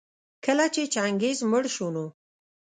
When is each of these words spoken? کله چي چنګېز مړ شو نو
کله 0.45 0.65
چي 0.73 0.83
چنګېز 0.93 1.39
مړ 1.51 1.63
شو 1.75 1.87
نو 1.95 2.05